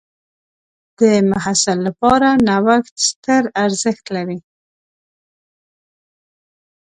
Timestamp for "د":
0.97-1.01